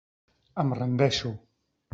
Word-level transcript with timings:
Em 0.63 0.73
rendeixo. 0.79 1.35